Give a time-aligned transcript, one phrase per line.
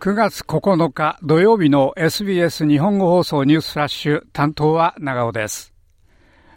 [0.00, 5.74] 9月9日土曜日の SBS 日本語放送ニュースフラッシュ担当は長尾です。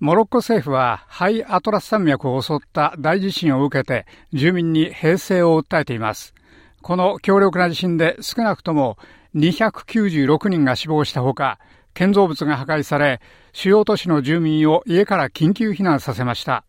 [0.00, 6.34] モロッコ政府はハイアトラス山脈を襲った大地震を受けて住民に平静を訴えています。
[6.82, 8.98] この強力な地震で少なくとも
[9.36, 11.60] 296人が死亡したほか、
[11.94, 13.20] 建造物が破壊され、
[13.52, 16.64] 主要都市の住民を家から緊急避難させました。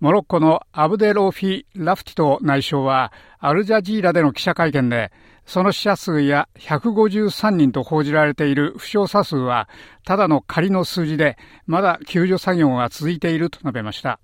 [0.00, 5.10] モロッコのアブデロフィ・ラフティト内相はアルジャジーラでの記者会見で
[5.46, 9.68] その死者数や153人と報じられている負傷者数は、
[10.04, 14.18] ただの仮の数字で、まだ救助作業が続いていると述べました。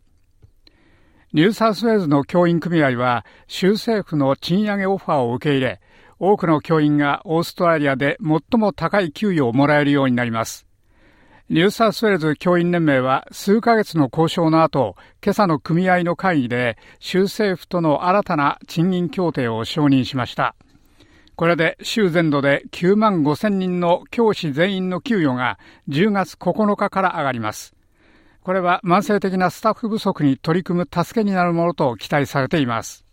[1.32, 5.80] ニューサウスウェールズの教員組合は、州政府の賃上げオファーを受け入れ、
[6.18, 10.66] 多くの教員がオーストラリアで最も高い給与をもらえるようになります。
[11.52, 20.54] ニューサウスウェールズ教員連盟は数ヶ月の交渉の後、今朝の組合の会議で州政府との新たな賃金協定を承認しました。
[21.36, 25.58] これで州全土で9万5千人の教師全員の給与が
[25.90, 27.74] 10月9日から上がります。
[28.40, 33.04] これは慢性的なスタッフ不足に取り組む助けになるものと期待されています。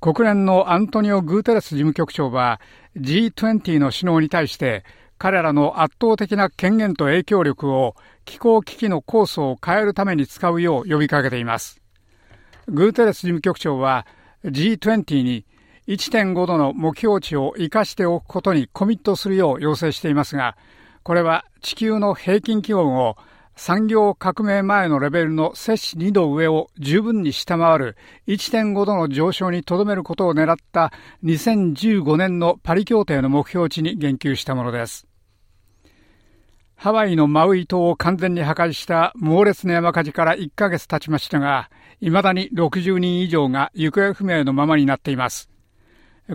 [0.00, 2.60] 国連のアントニオ・グーテレス事務局長は
[2.96, 4.84] G20 の首脳に対して
[5.20, 11.82] 彼らの圧倒的な権限と影響力を気候危機のコースを変えるために使うよう呼びかけています。
[12.68, 14.06] グーテレス事務局長は
[14.46, 15.44] G20 に
[15.88, 20.56] 1.5度の目標値を生かしておくことにコミットするよう要請していますが、
[21.02, 23.18] これは地球の平均気温を
[23.56, 30.94] 産業革命前のレベルの摂氏2度上を十分に下回る1.5度の上昇にとどめることを狙った
[31.24, 35.09] 2015年のパリ協定の目標値に言及したものです。
[36.82, 41.68] ハワイのマウイ島を完全に破壊した猛烈な山火事から1ヶ月経ちましたが、
[42.00, 45.50] 未だに60人以上が行方不明のままになっています。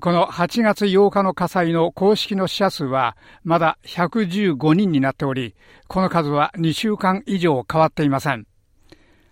[0.01, 5.56] この8月8日の火災の公式の死者数はまだ115人になっており、
[5.88, 8.45] この数は2週間以上変わっていません。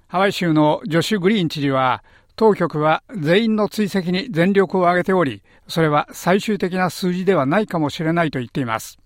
[0.07, 2.03] ハワイ州のジョシュ・グリーン知事は、
[2.35, 8.97] 当局は全員の追跡に全力を挙げており、それは最終的な数字ではないかもしれないと言っています。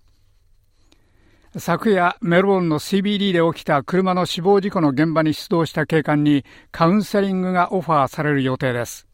[1.58, 9.08] 昨夜、メルボルンの CBD で起きた車の死亡事故の現場に出動した警官にカウンセリングがオファーされる予定です。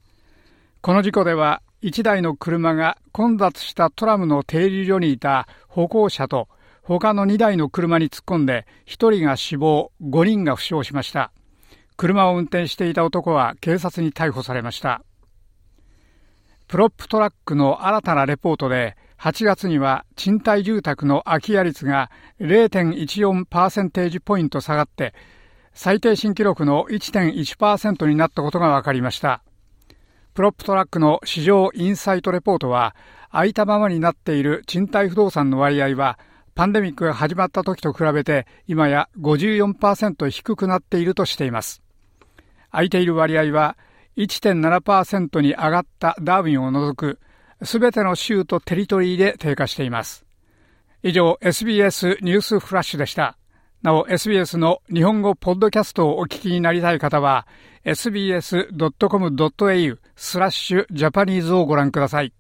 [0.83, 6.49] この事故では1台の車が混雑したトラムの停留所にいた歩行者と
[6.83, 11.33] 他の2台の車に突っ込んで1人が死亡、5人が負傷しました。
[11.97, 15.03] 車を運転していた男は警察に逮捕されました。
[16.69, 22.11] PropTrack の新たなレポートで8月には賃貸住宅の空き家率が
[22.41, 25.15] 0.14%ポイント下がって
[25.77, 29.43] 最低新記録の1.1%になったことが分かりました。
[30.35, 32.95] PropTrack の市場インサイトレポートは、
[33.31, 36.19] 空いたままになっている賃貸不動産の割合は、
[36.55, 41.83] パンデミックが始まった時と比べて、今や54%低くなっているとしています。
[42.71, 43.77] 空いている割合は、
[44.17, 47.19] 1.7%に上がったダーウィンを除く、
[47.65, 50.25] すべての州とテリトリーで低下しています。
[51.03, 53.37] 以上、SBS ニュースフラッシュでした。
[53.83, 57.47] なお、SBS の日本語ポッドキャストをお聞きになりたい方は、
[57.85, 62.33] sbs.com.au スラッシュジャパニーズをご覧ください。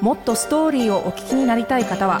[0.00, 2.20] もっとストーリーをお聞きになりたい方は